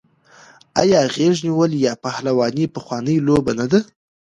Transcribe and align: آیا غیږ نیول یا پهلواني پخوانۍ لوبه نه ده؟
آیا 0.81 0.99
غیږ 1.13 1.35
نیول 1.45 1.71
یا 1.85 1.93
پهلواني 2.03 2.65
پخوانۍ 2.75 3.17
لوبه 3.27 3.51
نه 3.59 3.65
ده؟ 3.71 3.79